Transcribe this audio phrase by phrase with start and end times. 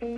[0.00, 0.10] This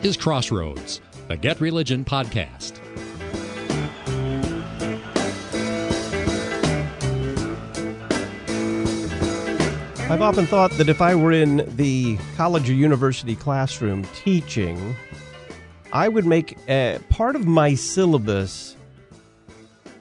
[0.00, 2.80] is Crossroads, the Get Religion podcast.
[10.10, 14.96] I've often thought that if I were in the college or university classroom teaching,
[15.92, 18.74] I would make a, part of my syllabus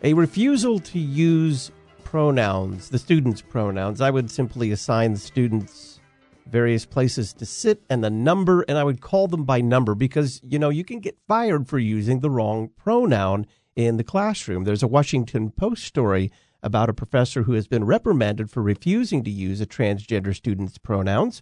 [0.02, 1.70] a refusal to use
[2.08, 4.00] pronouns, the students' pronouns.
[4.00, 6.00] I would simply assign the students
[6.50, 10.40] various places to sit and the number, and I would call them by number because,
[10.42, 14.64] you know, you can get fired for using the wrong pronoun in the classroom.
[14.64, 16.32] There's a Washington Post story
[16.64, 21.42] about a professor who has been reprimanded for refusing to use a transgender student's pronouns.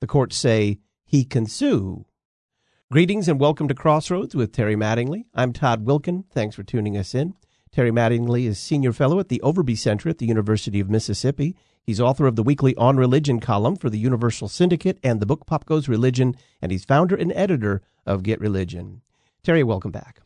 [0.00, 2.06] The courts say he can sue.
[2.92, 5.24] Greetings and welcome to Crossroads with Terry Mattingly.
[5.34, 6.26] I'm Todd Wilken.
[6.30, 7.34] Thanks for tuning us in.
[7.76, 11.54] Terry Mattingly is Senior Fellow at the Overby Center at the University of Mississippi.
[11.82, 15.44] He's author of the weekly On Religion column for the Universal Syndicate and the book
[15.44, 19.02] Pop Goes Religion, and he's founder and editor of Get Religion.
[19.42, 20.22] Terry, welcome back.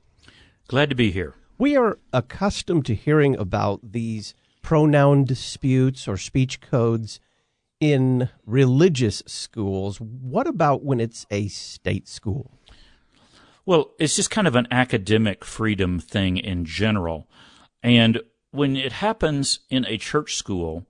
[0.68, 1.34] Glad to be here.
[1.58, 4.32] We are accustomed to hearing about these
[4.62, 7.18] pronoun disputes or speech codes
[7.80, 10.00] in religious schools.
[10.00, 12.59] What about when it's a state school?
[13.70, 17.28] Well, it's just kind of an academic freedom thing in general.
[17.84, 20.88] And when it happens in a church school,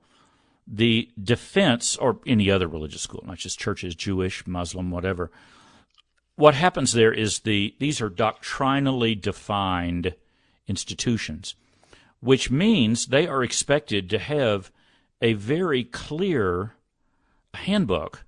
[0.66, 5.30] the defense, or any other religious school, not just churches, Jewish, Muslim, whatever,
[6.36, 10.14] what happens there is the these are doctrinally defined
[10.66, 11.56] institutions,
[12.20, 14.72] which means they are expected to have
[15.20, 16.76] a very clear
[17.52, 18.24] handbook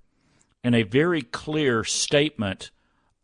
[0.63, 2.69] and a very clear statement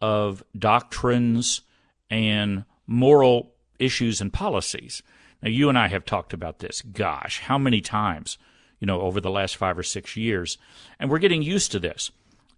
[0.02, 1.62] of doctrines
[2.10, 5.02] and moral issues and policies.
[5.42, 8.38] Now, you and I have talked about this, gosh, how many times,
[8.80, 10.58] you know, over the last five or six years.
[11.00, 12.12] And we're getting used to this.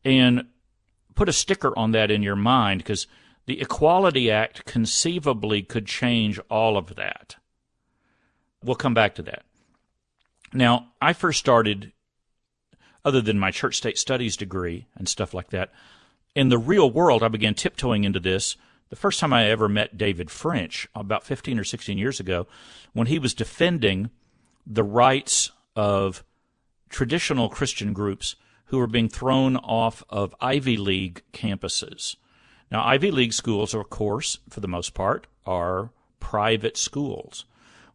[0.04, 0.46] And
[1.14, 3.06] put a sticker on that in your mind because
[3.46, 7.36] the Equality Act conceivably could change all of that.
[8.64, 9.44] We'll come back to that.
[10.54, 11.92] Now, I first started,
[13.06, 15.72] other than my church state studies degree and stuff like that,
[16.36, 18.56] in the real world, I began tiptoeing into this
[18.90, 22.46] the first time I ever met David French, about 15 or 16 years ago,
[22.94, 24.10] when he was defending
[24.68, 26.24] the rights of
[26.90, 32.18] traditional Christian groups who were being thrown off of Ivy League campuses.
[32.70, 37.46] Now, Ivy League schools, of course, for the most part, are private schools,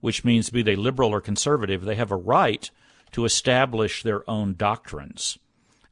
[0.00, 2.70] which means be they liberal or conservative, they have a right
[3.12, 5.38] to establish their own doctrines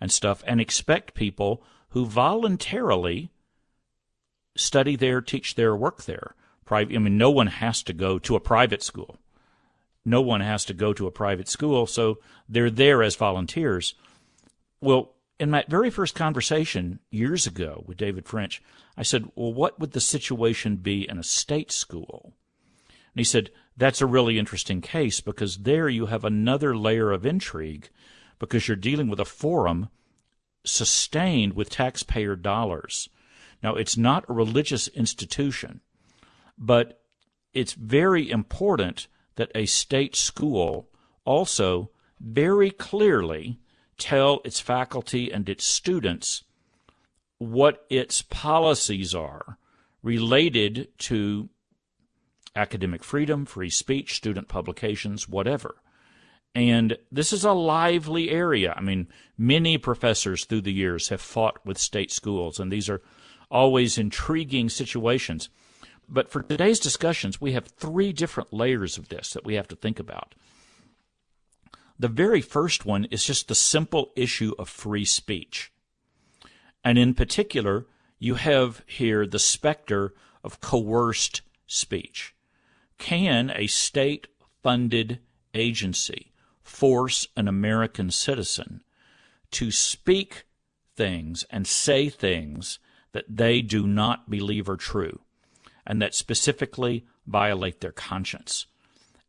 [0.00, 1.62] and stuff and expect people
[1.94, 3.30] who voluntarily
[4.56, 6.34] study there, teach there, work there.
[6.68, 9.16] I mean, no one has to go to a private school.
[10.04, 12.18] No one has to go to a private school, so
[12.48, 13.94] they're there as volunteers.
[14.80, 18.60] Well, in my very first conversation years ago with David French,
[18.96, 22.32] I said, Well, what would the situation be in a state school?
[22.88, 27.24] And he said, That's a really interesting case because there you have another layer of
[27.24, 27.88] intrigue
[28.40, 29.90] because you're dealing with a forum
[30.64, 33.08] sustained with taxpayer dollars.
[33.62, 35.80] Now, it's not a religious institution,
[36.58, 37.00] but
[37.52, 40.88] it's very important that a state school
[41.24, 43.58] also very clearly
[43.98, 46.44] tell its faculty and its students
[47.38, 49.58] what its policies are
[50.02, 51.48] related to
[52.56, 55.76] academic freedom, free speech, student publications, whatever.
[56.54, 58.74] And this is a lively area.
[58.76, 63.02] I mean, many professors through the years have fought with state schools, and these are
[63.50, 65.48] always intriguing situations.
[66.08, 69.76] But for today's discussions, we have three different layers of this that we have to
[69.76, 70.34] think about.
[71.98, 75.72] The very first one is just the simple issue of free speech.
[76.84, 77.86] And in particular,
[78.18, 82.34] you have here the specter of coerced speech.
[82.98, 84.28] Can a state
[84.62, 85.20] funded
[85.54, 86.32] agency
[86.64, 88.82] force an American citizen
[89.52, 90.44] to speak
[90.96, 92.78] things and say things
[93.12, 95.20] that they do not believe are true
[95.86, 98.66] and that specifically violate their conscience.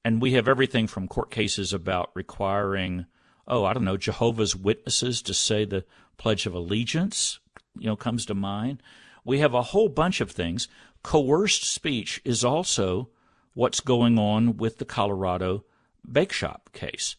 [0.04, 3.06] And we have everything from court cases about requiring,
[3.48, 5.86] oh, I don't know, Jehovah's Witnesses to say the
[6.18, 7.39] Pledge of Allegiance,
[7.77, 8.81] you know, comes to mind.
[9.24, 10.68] We have a whole bunch of things.
[11.04, 13.09] Coerced speech is also
[13.54, 15.65] what's going on with the Colorado
[16.09, 17.15] bake shop case.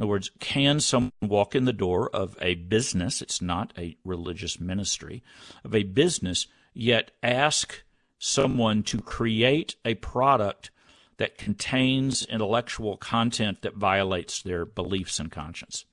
[0.00, 3.98] In other words, can someone walk in the door of a business, it's not a
[4.02, 5.22] religious ministry,
[5.62, 7.82] of a business, yet ask
[8.18, 10.70] someone to create a product
[11.18, 15.84] that contains intellectual content that violates their beliefs and conscience.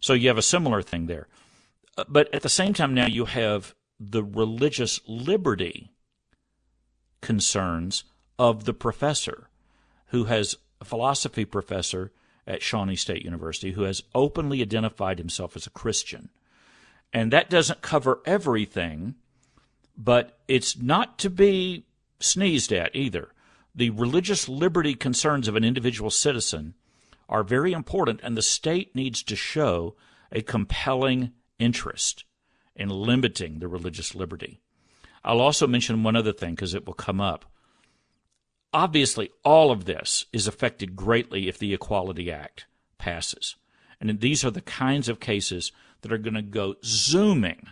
[0.00, 1.26] So you have a similar thing there.
[1.96, 5.92] Uh, but at the same time, now you have the religious liberty
[7.22, 8.04] concerns
[8.38, 9.48] of the professor
[10.08, 12.12] who has a philosophy professor
[12.50, 16.30] at Shawnee State University who has openly identified himself as a Christian.
[17.12, 19.14] And that doesn't cover everything,
[19.96, 21.86] but it's not to be
[22.18, 23.28] sneezed at either.
[23.74, 26.74] The religious liberty concerns of an individual citizen
[27.28, 29.94] are very important, and the state needs to show
[30.32, 31.30] a compelling
[31.60, 32.24] interest
[32.74, 34.60] in limiting the religious liberty.
[35.24, 37.44] I'll also mention one other thing because it will come up.
[38.72, 42.66] Obviously, all of this is affected greatly if the Equality Act
[42.98, 43.56] passes.
[44.00, 45.72] And these are the kinds of cases
[46.02, 47.66] that are going to go zooming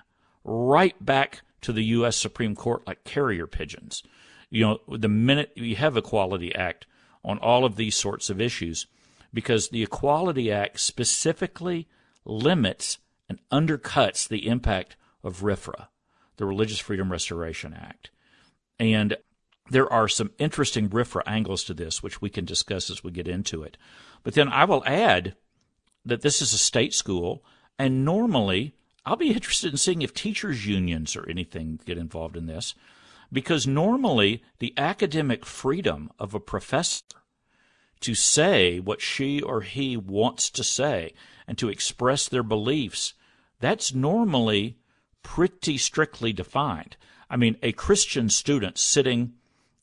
[0.45, 2.17] right back to the U.S.
[2.17, 4.03] Supreme Court like carrier pigeons.
[4.51, 6.87] You know, the minute you have Equality Act
[7.25, 8.87] on all of these sorts of issues,
[9.33, 11.89] because the Equality Act specifically
[12.25, 12.99] limits
[13.29, 15.89] and undercuts the impact of RFRA,
[16.37, 18.11] the Religious Freedom Restoration Act.
[18.79, 19.17] And
[19.71, 23.29] there are some interesting RFRA angles to this, which we can discuss as we get
[23.29, 23.77] into it.
[24.23, 25.37] But then I will add
[26.05, 27.45] that this is a state school,
[27.79, 28.75] and normally
[29.05, 32.75] I'll be interested in seeing if teachers' unions or anything get involved in this,
[33.33, 37.05] because normally the academic freedom of a professor
[38.01, 41.13] to say what she or he wants to say
[41.47, 43.15] and to express their beliefs,
[43.61, 44.79] that's normally
[45.23, 46.97] pretty strictly defined.
[47.29, 49.35] I mean, a Christian student sitting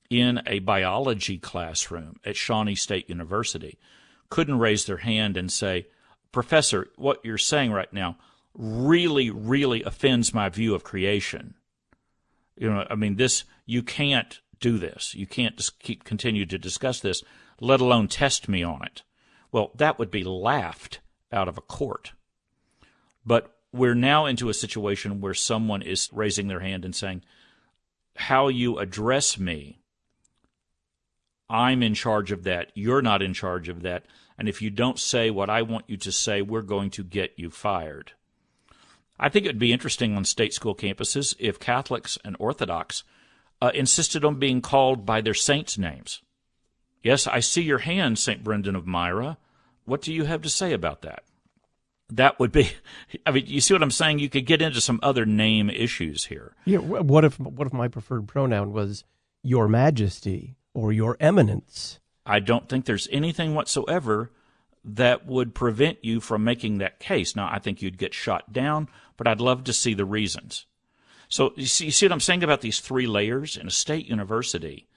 [0.09, 3.77] in a biology classroom at Shawnee State University
[4.29, 5.87] couldn't raise their hand and say,
[6.31, 8.17] Professor, what you're saying right now
[8.53, 11.55] really, really offends my view of creation.
[12.57, 15.13] You know, I mean, this, you can't do this.
[15.15, 17.23] You can't just keep continue to discuss this,
[17.59, 19.03] let alone test me on it.
[19.51, 20.99] Well, that would be laughed
[21.31, 22.13] out of a court.
[23.25, 27.23] But we're now into a situation where someone is raising their hand and saying,
[28.15, 29.79] How you address me
[31.49, 32.71] I'm in charge of that.
[32.73, 34.05] You're not in charge of that.
[34.37, 37.33] And if you don't say what I want you to say, we're going to get
[37.37, 38.13] you fired.
[39.19, 43.03] I think it would be interesting on state school campuses if Catholics and Orthodox
[43.61, 46.21] uh, insisted on being called by their saints' names.
[47.01, 48.43] Yes, I see your hand, St.
[48.43, 49.37] Brendan of Myra.
[49.85, 51.23] What do you have to say about that?
[52.09, 52.71] That would be,
[53.25, 54.19] I mean, you see what I'm saying?
[54.19, 56.55] You could get into some other name issues here.
[56.65, 56.79] Yeah.
[56.79, 59.05] What if, what if my preferred pronoun was
[59.43, 60.57] Your Majesty?
[60.75, 61.99] Or your eminence.
[62.25, 64.31] I don't think there's anything whatsoever
[64.83, 67.35] that would prevent you from making that case.
[67.35, 70.65] Now, I think you'd get shot down, but I'd love to see the reasons.
[71.29, 74.07] So, you see, you see what I'm saying about these three layers in a state
[74.07, 74.87] university?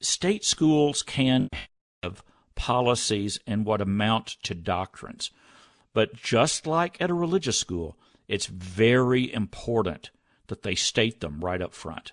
[0.00, 1.48] State schools can
[2.02, 2.22] have
[2.54, 5.30] policies and what amount to doctrines.
[5.92, 7.96] But just like at a religious school,
[8.28, 10.10] it's very important
[10.46, 12.12] that they state them right up front.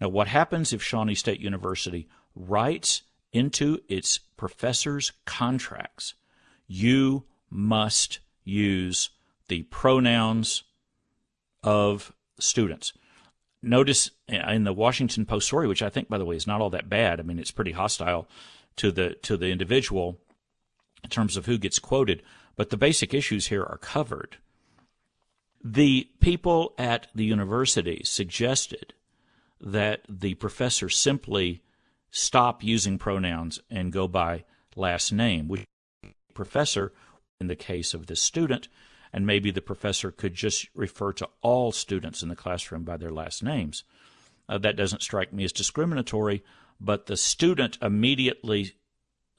[0.00, 3.02] Now, what happens if Shawnee State University writes
[3.32, 6.14] into its professors' contracts,
[6.66, 9.10] you must use
[9.48, 10.62] the pronouns
[11.62, 12.92] of students?
[13.60, 16.70] Notice in the Washington Post story, which I think, by the way, is not all
[16.70, 17.18] that bad.
[17.18, 18.28] I mean, it's pretty hostile
[18.76, 20.20] to the to the individual
[21.02, 22.22] in terms of who gets quoted,
[22.54, 24.36] but the basic issues here are covered.
[25.62, 28.94] The people at the university suggested
[29.60, 31.62] that the professor simply
[32.10, 34.44] stop using pronouns and go by
[34.76, 35.64] last name, which
[36.34, 36.92] professor
[37.40, 38.68] in the case of this student,
[39.12, 43.10] and maybe the professor could just refer to all students in the classroom by their
[43.10, 43.84] last names.
[44.48, 46.42] Uh, that doesn't strike me as discriminatory,
[46.80, 48.74] but the student immediately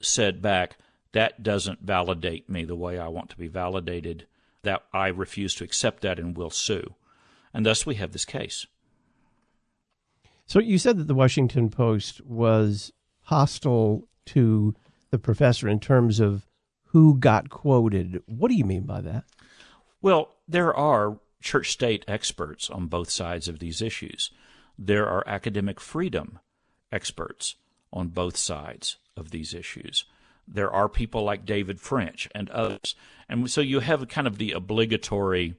[0.00, 0.76] said back,
[1.12, 4.26] that doesn't validate me the way I want to be validated,
[4.62, 6.94] that I refuse to accept that and will sue.
[7.52, 8.66] And thus we have this case.
[10.50, 12.92] So you said that the Washington Post was
[13.22, 14.74] hostile to
[15.12, 16.44] the professor in terms of
[16.86, 18.20] who got quoted.
[18.26, 19.22] What do you mean by that?
[20.02, 24.32] Well, there are church state experts on both sides of these issues.
[24.76, 26.40] There are academic freedom
[26.90, 27.54] experts
[27.92, 30.04] on both sides of these issues.
[30.48, 32.96] There are people like David French and others.
[33.28, 35.54] And so you have kind of the obligatory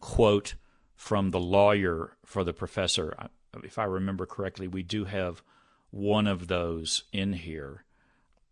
[0.00, 0.54] quote
[0.96, 3.14] from the lawyer for the professor
[3.62, 5.42] if I remember correctly, we do have
[5.90, 7.84] one of those in here.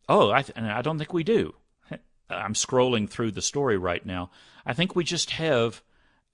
[0.08, 1.54] Oh, I, th- I don't think we do.
[2.30, 4.30] I'm scrolling through the story right now.
[4.66, 5.82] I think we just have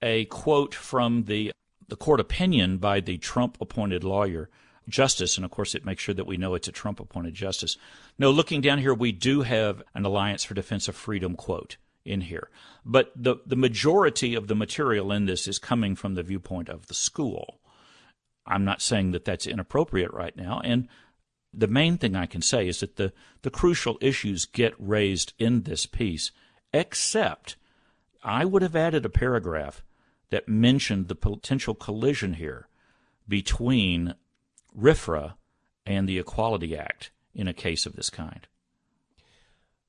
[0.01, 1.51] a quote from the
[1.89, 4.49] the court opinion by the Trump appointed lawyer
[4.89, 7.77] justice, and of course it makes sure that we know it's a Trump appointed justice.
[8.19, 12.21] No, looking down here, we do have an Alliance for Defense of Freedom quote in
[12.21, 12.49] here.
[12.85, 16.87] But the, the majority of the material in this is coming from the viewpoint of
[16.87, 17.59] the school.
[18.47, 20.61] I'm not saying that that's inappropriate right now.
[20.63, 20.87] And
[21.53, 25.63] the main thing I can say is that the, the crucial issues get raised in
[25.63, 26.31] this piece,
[26.73, 27.55] except
[28.23, 29.83] I would have added a paragraph
[30.29, 32.67] that mentioned the potential collision here
[33.27, 34.15] between
[34.77, 35.33] RFRA
[35.85, 38.47] and the Equality Act in a case of this kind.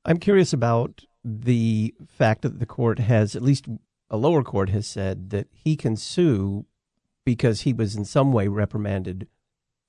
[0.04, 3.66] I'm curious about the fact that the court has, at least
[4.10, 6.66] a lower court has said, that he can sue
[7.28, 9.28] because he was in some way reprimanded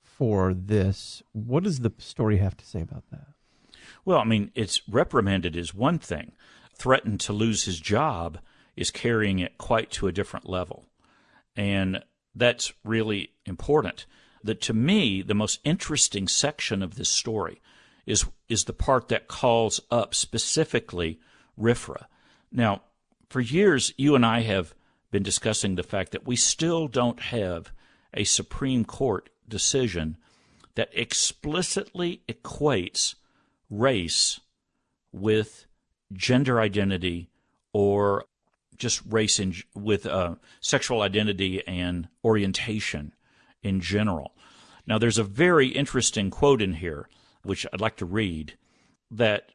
[0.04, 1.22] for this.
[1.32, 3.28] What does the story have to say about that?
[4.04, 6.32] Well, I mean, it's reprimanded is one thing.
[6.74, 8.40] Threatened to lose his job
[8.76, 10.84] is carrying it quite to a different level.
[11.56, 12.04] And
[12.34, 14.04] that's really important.
[14.44, 17.62] That to me, the most interesting section of this story
[18.04, 21.18] is is the part that calls up specifically
[21.58, 22.04] RFRA.
[22.52, 22.82] Now,
[23.30, 24.74] for years, you and I have
[25.10, 27.72] been discussing the fact that we still don't have
[28.14, 30.16] a Supreme Court decision
[30.74, 33.14] that explicitly equates
[33.68, 34.40] race
[35.12, 35.66] with
[36.12, 37.28] gender identity
[37.72, 38.24] or
[38.76, 43.12] just race in, with uh, sexual identity and orientation
[43.62, 44.34] in general.
[44.86, 47.08] Now, there's a very interesting quote in here,
[47.42, 48.54] which I'd like to read,
[49.10, 49.50] that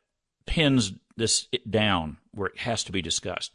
[0.45, 3.53] pins this down where it has to be discussed.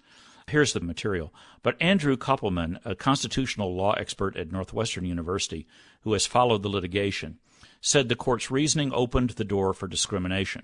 [0.51, 1.33] Here's the material.
[1.63, 5.67] But Andrew Koppelman, a constitutional law expert at Northwestern University
[6.03, 7.39] who has followed the litigation,
[7.81, 10.63] said the court's reasoning opened the door for discrimination.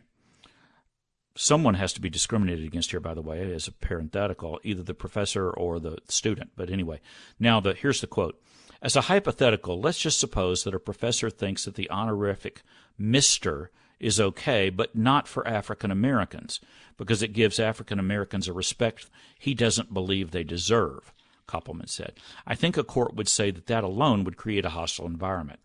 [1.36, 4.94] Someone has to be discriminated against here, by the way, as a parenthetical, either the
[4.94, 6.50] professor or the student.
[6.56, 7.00] But anyway,
[7.38, 8.40] now the, here's the quote.
[8.82, 12.62] As a hypothetical, let's just suppose that a professor thinks that the honorific
[13.00, 16.60] Mr is okay, but not for African Americans,
[16.96, 21.12] because it gives African Americans a respect he doesn't believe they deserve,
[21.48, 22.12] Koppelman said.
[22.46, 25.60] I think a court would say that that alone would create a hostile environment.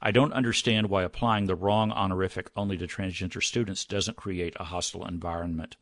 [0.00, 4.64] I don't understand why applying the wrong honorific only to transgender students doesn't create a
[4.64, 5.76] hostile environment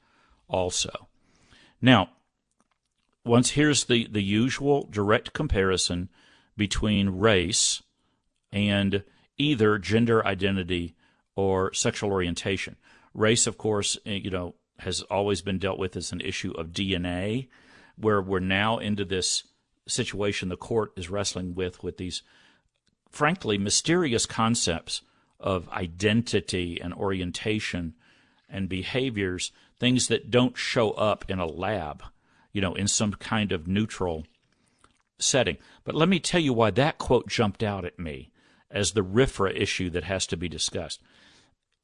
[0.48, 1.08] also.
[1.80, 2.10] Now,
[3.24, 6.08] once here's the, the usual direct comparison
[6.56, 7.82] between race
[8.52, 9.02] and
[9.38, 10.94] either gender identity
[11.36, 12.76] or sexual orientation.
[13.14, 16.72] Race, of course, eh, you know, has always been dealt with as an issue of
[16.72, 17.48] DNA,
[17.96, 19.44] where we're now into this
[19.86, 22.22] situation the court is wrestling with with these
[23.10, 25.02] frankly mysterious concepts
[25.38, 27.94] of identity and orientation
[28.48, 32.02] and behaviors, things that don't show up in a lab,
[32.52, 34.24] you know, in some kind of neutral
[35.18, 35.56] setting.
[35.84, 38.30] But let me tell you why that quote jumped out at me
[38.70, 41.00] as the RFRA issue that has to be discussed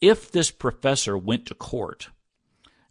[0.00, 2.08] if this professor went to court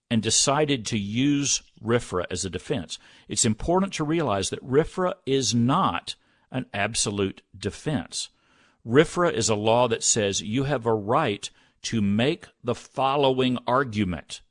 [0.10, 2.98] and decided to use RFRA as a defense,
[3.28, 6.16] it's important to realize that RFRA is not
[6.52, 8.30] an absolute defense.
[8.86, 11.50] RFRA is a law that says you have a right
[11.84, 14.42] to make the following argument.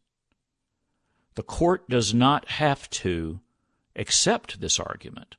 [1.34, 3.40] The court does not have to
[3.94, 5.36] accept this argument,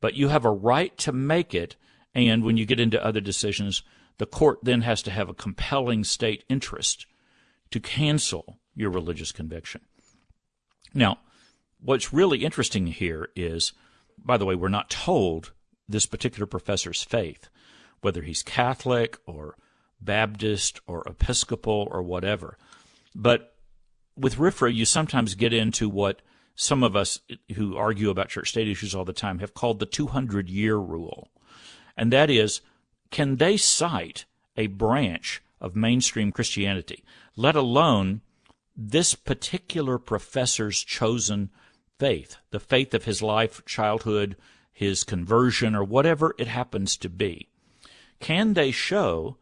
[0.00, 1.76] but you have a right to make it,
[2.14, 3.82] and when you get into other decisions,
[4.22, 7.06] the court then has to have a compelling state interest
[7.72, 9.80] to cancel your religious conviction.
[10.94, 11.18] Now,
[11.80, 13.72] what's really interesting here is,
[14.16, 15.50] by the way, we're not told
[15.88, 17.48] this particular professor's faith,
[18.00, 19.56] whether he's Catholic or
[20.00, 22.56] Baptist or Episcopal or whatever.
[23.16, 23.56] But
[24.16, 26.22] with RFRA, you sometimes get into what
[26.54, 27.18] some of us
[27.56, 31.32] who argue about church state issues all the time have called the 200 year rule.
[31.96, 32.60] And that is
[33.12, 34.24] can they cite
[34.56, 37.04] a branch of mainstream Christianity,
[37.36, 38.22] let alone
[38.74, 41.50] this particular professor's chosen
[42.00, 44.34] faith, the faith of his life, childhood,
[44.72, 47.48] his conversion, or whatever it happens to be?
[48.18, 49.36] Can they show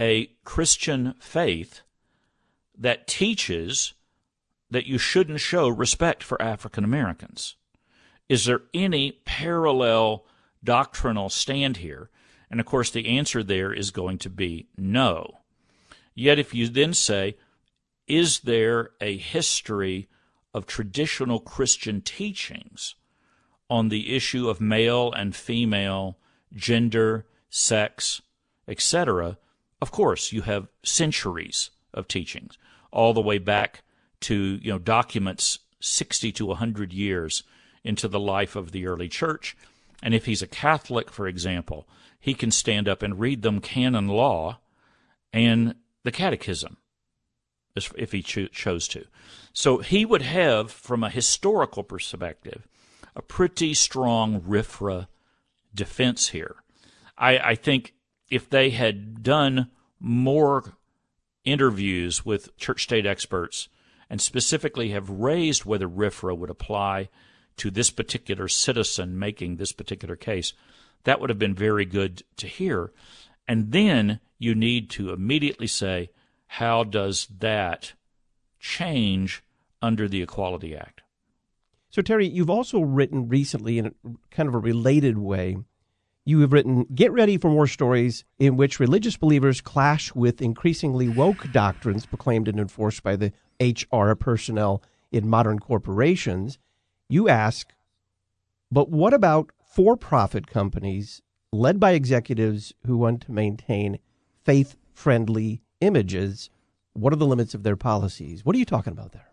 [0.00, 1.82] a Christian faith
[2.76, 3.92] that teaches
[4.70, 7.56] that you shouldn't show respect for African Americans?
[8.28, 10.24] Is there any parallel
[10.64, 12.08] doctrinal stand here
[12.52, 15.38] and of course, the answer there is going to be no.
[16.14, 17.38] Yet, if you then say,
[18.06, 20.08] is there a history
[20.52, 22.94] of traditional Christian teachings
[23.70, 26.18] on the issue of male and female,
[26.54, 28.20] gender, sex,
[28.68, 29.38] etc.?
[29.80, 32.58] Of course, you have centuries of teachings,
[32.90, 33.82] all the way back
[34.20, 37.44] to you know documents 60 to 100 years
[37.82, 39.56] into the life of the early church
[40.02, 41.88] And if he's a Catholic, for example,
[42.22, 44.60] he can stand up and read them canon law
[45.32, 45.74] and
[46.04, 46.76] the catechism
[47.74, 49.04] if he cho- chose to.
[49.52, 52.68] So he would have, from a historical perspective,
[53.16, 55.08] a pretty strong RFRA
[55.74, 56.62] defense here.
[57.18, 57.92] I, I think
[58.30, 60.76] if they had done more
[61.44, 63.68] interviews with church state experts
[64.08, 67.08] and specifically have raised whether RFRA would apply
[67.56, 70.52] to this particular citizen making this particular case,
[71.04, 72.92] that would have been very good to hear.
[73.48, 76.10] And then you need to immediately say,
[76.46, 77.94] how does that
[78.60, 79.42] change
[79.80, 81.02] under the Equality Act?
[81.90, 83.94] So, Terry, you've also written recently in
[84.30, 85.58] kind of a related way.
[86.24, 91.08] You have written, Get ready for more stories in which religious believers clash with increasingly
[91.08, 96.58] woke doctrines proclaimed and enforced by the HR personnel in modern corporations.
[97.08, 97.68] You ask,
[98.70, 103.98] but what about for profit companies led by executives who want to maintain
[104.44, 106.50] faith friendly images?
[106.92, 108.44] What are the limits of their policies?
[108.44, 109.30] What are you talking about there?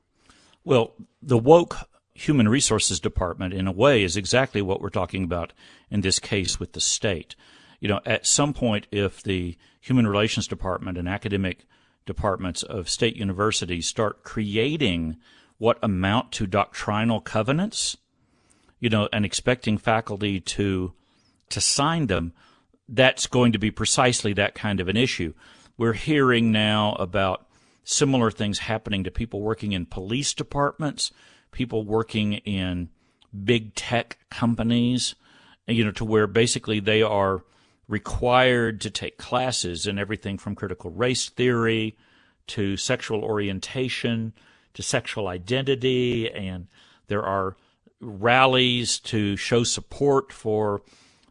[0.63, 1.77] Well, the woke
[2.13, 5.51] human resources department, in a way, is exactly what we're talking about
[5.89, 7.35] in this case with the state.
[7.81, 11.65] You know, at some point, if the human relations department and academic
[12.05, 15.17] departments of state universities start creating
[15.57, 17.97] what amount to doctrinal covenants,
[18.79, 20.93] you know, and expecting faculty to
[21.49, 22.33] to sign them,
[22.87, 25.33] that's going to be precisely that kind of an issue.
[25.77, 27.47] We're hearing now about
[27.83, 31.11] similar things happening to people working in police departments,
[31.51, 32.89] people working in
[33.43, 35.15] big tech companies,
[35.67, 37.43] you know, to where basically they are
[37.87, 41.97] required to take classes in everything from critical race theory
[42.45, 44.33] to sexual orientation
[44.75, 46.67] to sexual identity and
[47.07, 47.57] there are
[48.01, 50.81] rallies to show support for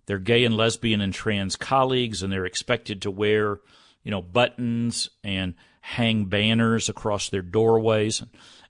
[0.06, 3.60] their gay and lesbian and trans colleagues and they're expected to wear
[4.02, 8.22] you know buttons and hang banners across their doorways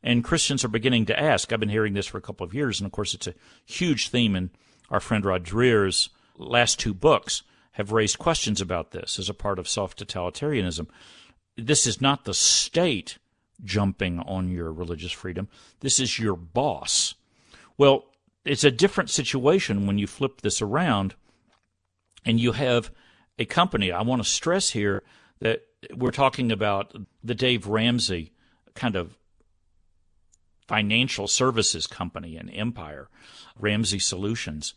[0.02, 2.81] and Christians are beginning to ask I've been hearing this for a couple of years
[2.81, 3.35] and of course it's a
[3.67, 4.50] huge theme in
[4.91, 9.58] our friend Rod Dreher's last two books have raised questions about this as a part
[9.58, 10.87] of soft totalitarianism
[11.56, 13.19] this is not the state
[13.63, 15.49] jumping on your religious freedom.
[15.80, 17.15] This is your boss.
[17.78, 18.06] Well,
[18.45, 21.14] it's a different situation when you flip this around
[22.25, 22.91] and you have
[23.38, 23.93] a company.
[23.93, 25.04] I want to stress here
[25.38, 25.62] that
[25.95, 28.32] we're talking about the Dave Ramsey
[28.75, 29.17] kind of
[30.67, 33.08] financial services company and empire,
[33.58, 34.75] Ramsey Solutions.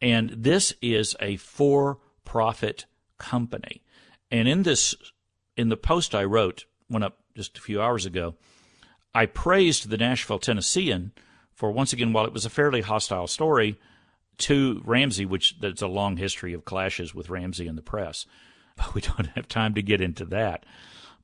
[0.00, 2.86] And this is a for profit
[3.18, 3.82] company.
[4.30, 4.94] And in this,
[5.56, 8.36] in the post I wrote, went up just a few hours ago,
[9.14, 11.12] I praised the Nashville Tennessean
[11.56, 13.78] for once again, while it was a fairly hostile story
[14.38, 18.26] to Ramsey, which that's a long history of clashes with Ramsey and the press,
[18.76, 20.64] but we don't have time to get into that.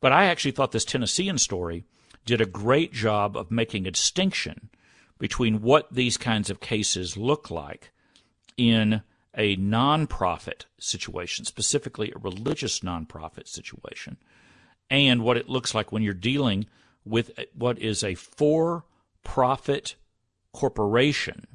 [0.01, 1.85] But I actually thought this Tennessean story
[2.25, 4.71] did a great job of making a distinction
[5.19, 7.93] between what these kinds of cases look like
[8.57, 9.03] in
[9.37, 14.17] a nonprofit situation, specifically a religious nonprofit situation,
[14.91, 16.67] and what it looks like when you're dealing
[17.05, 18.85] with what is a for
[19.23, 19.95] profit
[20.53, 21.47] corporation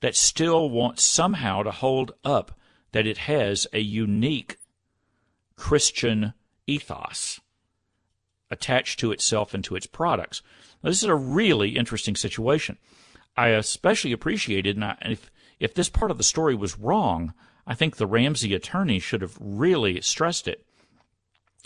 [0.00, 2.58] that still wants somehow to hold up
[2.92, 4.58] that it has a unique
[5.56, 6.34] Christian
[6.66, 7.40] ethos
[8.50, 10.42] attached to itself and to its products.
[10.82, 12.78] Now, this is a really interesting situation.
[13.36, 17.32] I especially appreciated, and I, if if this part of the story was wrong,
[17.66, 20.64] I think the Ramsey attorney should have really stressed it.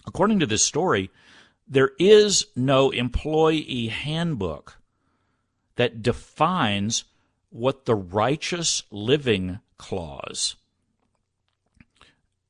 [0.06, 1.10] According to this story,
[1.68, 4.79] there is no employee handbook
[5.80, 7.04] that defines
[7.48, 10.56] what the righteous living clause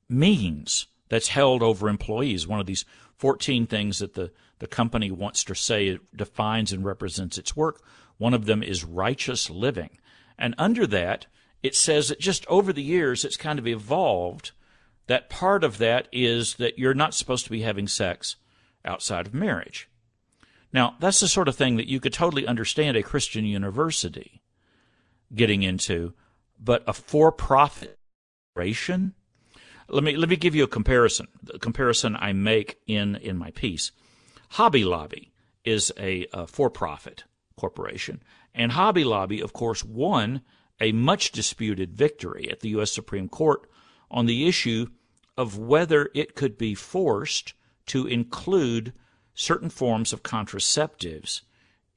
[0.09, 2.49] means that's held over employees.
[2.49, 2.85] One of these
[3.19, 7.85] 14 things that the, the company wants to say it defines and represents its work.
[8.19, 9.90] One of them is righteous living.
[10.37, 11.27] And under that,
[11.62, 14.51] it says that just over the years, it's kind of evolved
[15.07, 18.35] that part of that is that you're not supposed to be having sex
[18.85, 19.88] outside of marriage.
[20.73, 24.43] Now, that's the sort of thing that you could totally understand a Christian university
[25.35, 26.13] getting into,
[26.59, 27.99] but a for-profit
[28.55, 29.15] corporation.
[29.89, 31.29] Let me let me give you a comparison.
[31.43, 33.93] The comparison I make in in my piece.
[34.51, 35.33] Hobby Lobby
[35.65, 37.25] is a, a for-profit
[37.57, 38.23] corporation,
[38.55, 40.43] and Hobby Lobby, of course, won
[40.81, 42.91] a much disputed victory at the U.S.
[42.91, 43.69] Supreme Court
[44.11, 44.87] on the issue
[45.37, 47.55] of whether it could be forced
[47.87, 48.93] to include
[49.35, 51.43] certain forms of contraceptives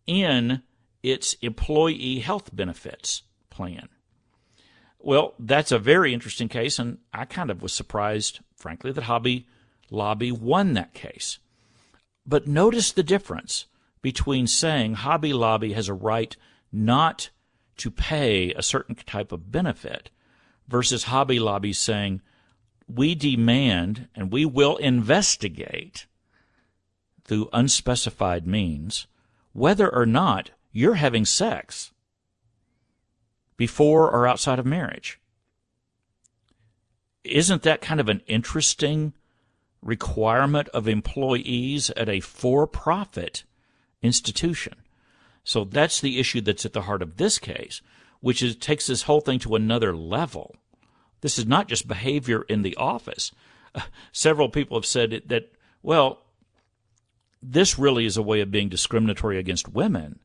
[0.08, 0.62] in
[1.02, 3.89] its employee health benefits plan.
[5.00, 9.46] Well, that's a very interesting case, and I kind of was surprised, frankly, that Hobby
[9.89, 11.39] Lobby won that case.
[12.26, 13.65] But notice the difference
[14.02, 16.36] between saying Hobby Lobby has a right
[16.72, 17.30] not
[17.78, 20.10] to pay a certain type of benefit
[20.67, 22.22] versus Hobby Lobby saying
[22.88, 26.06] we demand and we will investigate
[27.26, 29.08] through unspecified means
[29.54, 31.92] whether or not you're having sex
[33.56, 35.20] before or outside of marriage.
[37.24, 39.14] Isn't that kind of an interesting
[39.82, 43.44] requirement of employees at a for profit
[44.02, 44.76] institution?
[45.44, 47.82] So that's the issue that's at the heart of this case,
[48.20, 50.56] which is takes this whole thing to another level.
[51.22, 53.32] This is not just behavior in the office.
[53.74, 53.82] Uh,
[54.12, 56.23] several people have said that, well,
[57.43, 60.19] this really is a way of being discriminatory against women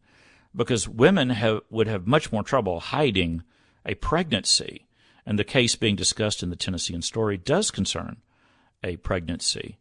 [0.54, 3.42] because women have, would have much more trouble hiding
[3.84, 4.86] a pregnancy.
[5.26, 8.16] And the case being discussed in the Tennessean story does concern
[8.82, 9.78] a pregnancy.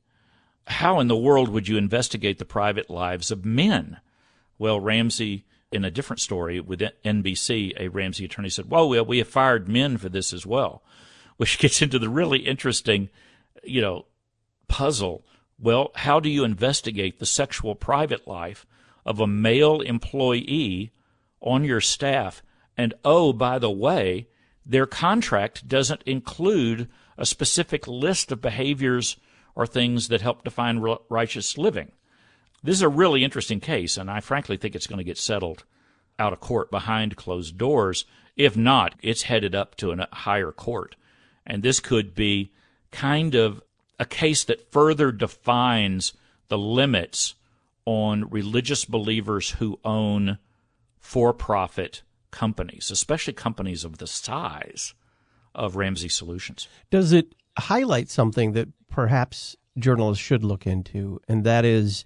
[0.67, 3.97] How in the world would you investigate the private lives of men?
[4.58, 9.28] Well, Ramsey, in a different story with NBC, a Ramsey attorney said, well, we have
[9.28, 10.84] fired men for this as well,
[11.38, 13.10] which gets into the really interesting,
[13.63, 14.06] you know,
[14.67, 15.23] puzzle.
[15.60, 18.65] Well, how do you investigate the sexual private life
[19.06, 20.91] of a male employee
[21.41, 22.43] on your staff?
[22.78, 24.28] And oh, by the way,
[24.65, 29.17] their contract doesn't include a specific list of behaviors
[29.56, 31.91] or things that help define righteous living.
[32.63, 35.63] This is a really interesting case, and I frankly think it's going to get settled
[36.20, 38.06] out of court behind closed doors.
[38.36, 40.96] If not, it's headed up to a higher court.
[41.46, 42.52] And this could be
[42.91, 43.62] kind of
[44.00, 46.14] a case that further defines
[46.48, 47.36] the limits
[47.86, 50.38] on religious believers who own
[51.00, 54.94] for profit companies, especially companies of the size
[55.56, 56.68] of Ramsey Solutions.
[56.90, 62.06] Does it highlight something that perhaps journalists should look into, and that is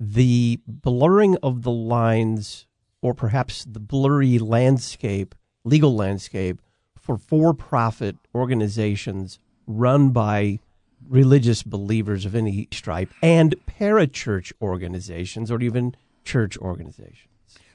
[0.00, 2.66] the blurring of the lines,
[3.02, 6.60] or perhaps the blurry landscape, legal landscape,
[6.98, 10.58] for for profit organizations run by
[11.06, 17.28] religious believers of any stripe and parachurch organizations or even church organizations?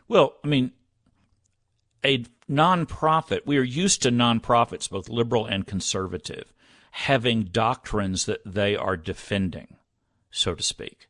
[0.08, 0.72] Well, I mean,
[2.04, 6.54] a nonprofit, we are used to nonprofits, both liberal and conservative,
[6.92, 9.78] having doctrines that they are defending,
[10.30, 11.08] so to speak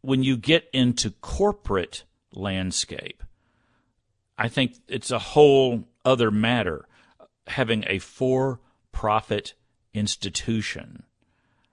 [0.00, 3.22] when you get into corporate landscape,
[4.36, 6.86] I think it's a whole other matter
[7.48, 8.60] having a for
[8.92, 9.54] profit
[9.94, 11.04] institution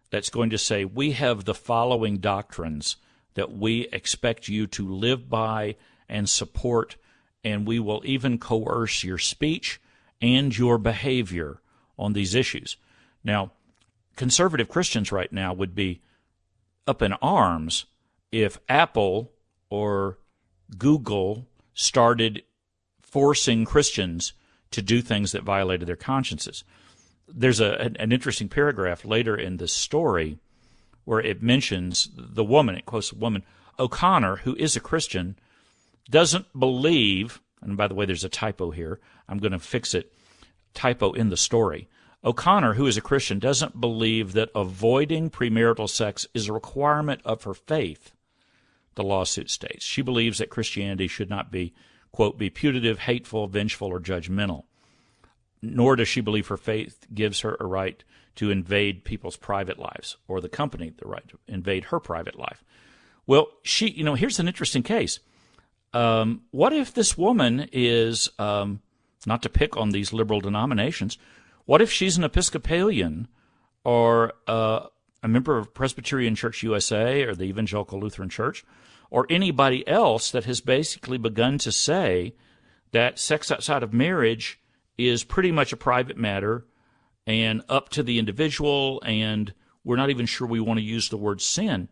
[0.10, 2.98] that's going to say, we have the following doctrines
[3.34, 5.76] that we expect you to live by
[6.08, 6.96] and support,
[7.44, 9.82] and we will even coerce your speech
[10.22, 11.60] and your behavior
[11.98, 12.78] on these issues.
[13.24, 13.52] Now,
[14.16, 16.02] conservative Christians right now would be
[16.88, 17.86] up in arms
[18.32, 19.32] if Apple
[19.70, 20.20] or
[20.78, 22.44] Google started
[23.02, 24.34] forcing Christians
[24.72, 26.64] to do things that violated their consciences.
[27.28, 30.40] There's a, an, an interesting paragraph later in this story
[31.06, 33.44] where it mentions the woman, it quotes a woman,
[33.78, 35.38] O'Connor, who is a Christian,
[36.10, 39.00] doesn't believe, and by the way, there's a typo here.
[39.28, 40.12] I'm going to fix it.
[40.74, 41.88] Typo in the story.
[42.24, 47.44] O'Connor, who is a Christian, doesn't believe that avoiding premarital sex is a requirement of
[47.44, 48.14] her faith
[48.96, 49.86] the lawsuit states.
[49.86, 51.74] She believes that Christianity should not be,
[52.12, 54.64] quote, be putative, hateful, vengeful, or judgmental.
[55.62, 58.04] Nor does she believe her faith gives her a right
[58.36, 62.64] to invade people's private lives or the company the right to invade her private life.
[63.26, 65.20] Well, she, you know, here's an interesting case.
[65.94, 68.82] Um, what if this woman is, um,
[69.26, 71.18] not to pick on these liberal denominations,
[71.66, 73.28] what if she's an Episcopalian
[73.84, 74.88] or uh,
[75.24, 78.66] a member of Presbyterian Church USA or the Evangelical Lutheran Church,
[79.10, 82.36] or anybody else that has basically begun to say
[82.92, 84.60] that sex outside of marriage
[84.98, 86.66] is pretty much a private matter
[87.28, 89.54] and up to the individual, and
[89.84, 91.90] we're not even sure we want to use the word sin.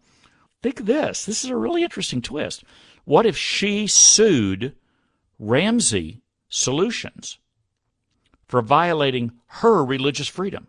[0.62, 1.26] Think of this.
[1.26, 2.64] This is a really interesting twist.
[3.06, 4.76] What if she sued
[5.38, 7.40] Ramsey Solutions
[8.46, 10.68] for violating her religious freedom?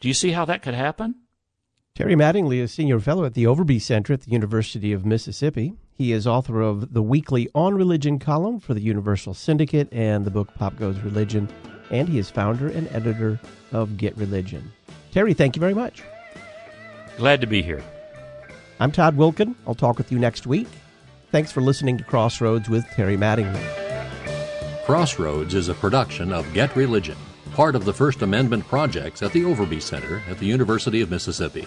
[0.00, 1.14] Do you see how that could happen?
[1.94, 5.74] Terry Mattingly is Senior Fellow at the Overby Center at the University of Mississippi.
[5.94, 10.30] He is author of the weekly On Religion column for the Universal Syndicate and the
[10.30, 11.48] book Pop Goes Religion,
[11.90, 13.38] and he is founder and editor
[13.72, 14.72] of Get Religion.
[15.12, 16.02] Terry, thank you very much.
[17.18, 17.82] Glad to be here.
[18.80, 19.54] I'm Todd Wilken.
[19.66, 20.68] I'll talk with you next week.
[21.30, 23.64] Thanks for listening to Crossroads with Terry Mattingly.
[24.84, 27.16] Crossroads is a production of Get Religion,
[27.52, 31.66] part of the First Amendment projects at the Overby Center at the University of Mississippi.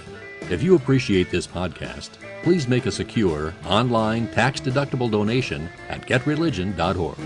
[0.49, 2.09] If you appreciate this podcast,
[2.45, 7.17] please make a secure, online, tax deductible donation at getreligion.org.